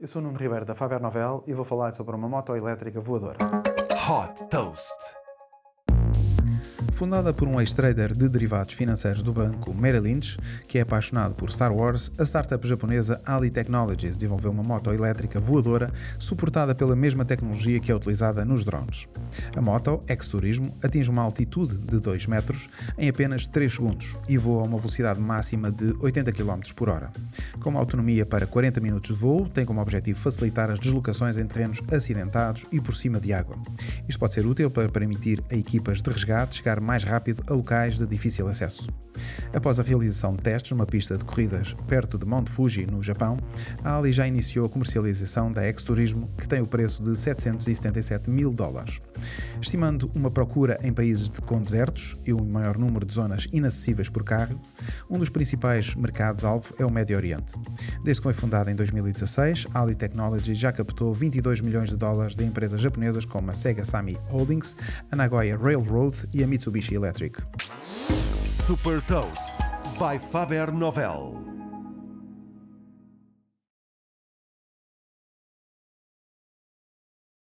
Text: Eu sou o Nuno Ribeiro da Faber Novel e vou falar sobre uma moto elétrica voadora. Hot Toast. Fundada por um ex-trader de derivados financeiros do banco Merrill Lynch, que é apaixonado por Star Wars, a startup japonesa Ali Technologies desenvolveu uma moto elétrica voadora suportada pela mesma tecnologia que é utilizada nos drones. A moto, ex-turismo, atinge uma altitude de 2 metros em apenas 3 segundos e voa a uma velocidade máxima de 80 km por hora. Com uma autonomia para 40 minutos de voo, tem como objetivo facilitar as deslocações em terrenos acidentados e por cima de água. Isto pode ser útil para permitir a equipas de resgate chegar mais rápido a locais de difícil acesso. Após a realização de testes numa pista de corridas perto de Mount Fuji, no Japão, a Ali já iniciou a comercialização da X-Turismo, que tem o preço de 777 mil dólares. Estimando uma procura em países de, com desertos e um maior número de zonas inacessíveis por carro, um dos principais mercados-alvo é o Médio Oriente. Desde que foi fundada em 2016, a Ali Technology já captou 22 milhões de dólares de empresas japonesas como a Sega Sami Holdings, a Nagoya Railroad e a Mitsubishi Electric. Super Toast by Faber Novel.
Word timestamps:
Eu 0.00 0.06
sou 0.06 0.22
o 0.22 0.24
Nuno 0.24 0.38
Ribeiro 0.38 0.64
da 0.64 0.76
Faber 0.76 1.00
Novel 1.00 1.42
e 1.44 1.52
vou 1.52 1.64
falar 1.64 1.92
sobre 1.92 2.14
uma 2.14 2.28
moto 2.28 2.54
elétrica 2.54 3.00
voadora. 3.00 3.38
Hot 4.08 4.48
Toast. 4.48 5.17
Fundada 6.98 7.32
por 7.32 7.46
um 7.46 7.60
ex-trader 7.60 8.12
de 8.12 8.28
derivados 8.28 8.74
financeiros 8.74 9.22
do 9.22 9.32
banco 9.32 9.72
Merrill 9.72 10.02
Lynch, 10.02 10.36
que 10.66 10.78
é 10.78 10.80
apaixonado 10.80 11.32
por 11.32 11.48
Star 11.52 11.72
Wars, 11.72 12.10
a 12.18 12.24
startup 12.24 12.66
japonesa 12.66 13.20
Ali 13.24 13.52
Technologies 13.52 14.16
desenvolveu 14.16 14.50
uma 14.50 14.64
moto 14.64 14.92
elétrica 14.92 15.38
voadora 15.38 15.92
suportada 16.18 16.74
pela 16.74 16.96
mesma 16.96 17.24
tecnologia 17.24 17.78
que 17.78 17.92
é 17.92 17.94
utilizada 17.94 18.44
nos 18.44 18.64
drones. 18.64 19.06
A 19.54 19.60
moto, 19.62 20.02
ex-turismo, 20.08 20.76
atinge 20.82 21.08
uma 21.08 21.22
altitude 21.22 21.78
de 21.78 22.00
2 22.00 22.26
metros 22.26 22.68
em 22.98 23.08
apenas 23.08 23.46
3 23.46 23.72
segundos 23.72 24.16
e 24.28 24.36
voa 24.36 24.62
a 24.62 24.64
uma 24.64 24.78
velocidade 24.78 25.20
máxima 25.20 25.70
de 25.70 25.94
80 26.00 26.32
km 26.32 26.58
por 26.74 26.88
hora. 26.88 27.12
Com 27.60 27.70
uma 27.70 27.78
autonomia 27.78 28.26
para 28.26 28.44
40 28.44 28.80
minutos 28.80 29.14
de 29.14 29.22
voo, 29.22 29.48
tem 29.48 29.64
como 29.64 29.80
objetivo 29.80 30.18
facilitar 30.18 30.68
as 30.68 30.80
deslocações 30.80 31.38
em 31.38 31.46
terrenos 31.46 31.80
acidentados 31.92 32.66
e 32.72 32.80
por 32.80 32.96
cima 32.96 33.20
de 33.20 33.32
água. 33.32 33.56
Isto 34.08 34.18
pode 34.18 34.34
ser 34.34 34.44
útil 34.44 34.68
para 34.68 34.88
permitir 34.88 35.44
a 35.48 35.54
equipas 35.54 36.02
de 36.02 36.10
resgate 36.10 36.56
chegar 36.56 36.87
mais 36.88 37.04
rápido 37.04 37.42
a 37.46 37.52
locais 37.52 37.98
de 37.98 38.06
difícil 38.06 38.48
acesso. 38.48 38.88
Após 39.52 39.80
a 39.80 39.82
realização 39.82 40.34
de 40.34 40.42
testes 40.42 40.72
numa 40.72 40.86
pista 40.86 41.16
de 41.16 41.24
corridas 41.24 41.74
perto 41.86 42.18
de 42.18 42.26
Mount 42.26 42.48
Fuji, 42.48 42.86
no 42.86 43.02
Japão, 43.02 43.38
a 43.82 43.96
Ali 43.98 44.12
já 44.12 44.26
iniciou 44.26 44.66
a 44.66 44.68
comercialização 44.68 45.50
da 45.50 45.62
X-Turismo, 45.64 46.28
que 46.38 46.48
tem 46.48 46.60
o 46.60 46.66
preço 46.66 47.02
de 47.02 47.18
777 47.18 48.30
mil 48.30 48.52
dólares. 48.52 49.00
Estimando 49.60 50.10
uma 50.14 50.30
procura 50.30 50.78
em 50.82 50.92
países 50.92 51.28
de, 51.28 51.40
com 51.40 51.60
desertos 51.60 52.16
e 52.24 52.32
um 52.32 52.44
maior 52.44 52.78
número 52.78 53.04
de 53.04 53.14
zonas 53.14 53.48
inacessíveis 53.52 54.08
por 54.08 54.24
carro, 54.24 54.60
um 55.10 55.18
dos 55.18 55.28
principais 55.28 55.94
mercados-alvo 55.94 56.74
é 56.78 56.84
o 56.84 56.90
Médio 56.90 57.16
Oriente. 57.16 57.54
Desde 58.04 58.20
que 58.20 58.24
foi 58.24 58.32
fundada 58.32 58.70
em 58.70 58.74
2016, 58.74 59.66
a 59.74 59.82
Ali 59.82 59.94
Technology 59.94 60.54
já 60.54 60.72
captou 60.72 61.12
22 61.12 61.60
milhões 61.60 61.88
de 61.88 61.96
dólares 61.96 62.36
de 62.36 62.44
empresas 62.44 62.80
japonesas 62.80 63.24
como 63.24 63.50
a 63.50 63.54
Sega 63.54 63.84
Sami 63.84 64.16
Holdings, 64.28 64.76
a 65.10 65.16
Nagoya 65.16 65.56
Railroad 65.56 66.28
e 66.32 66.44
a 66.44 66.46
Mitsubishi 66.46 66.94
Electric. 66.94 67.42
Super 68.68 69.00
Toast 69.00 69.54
by 69.98 70.18
Faber 70.18 70.70
Novel. 70.70 71.57